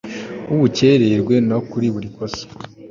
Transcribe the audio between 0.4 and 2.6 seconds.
w ubukererwe no kuri buri kosa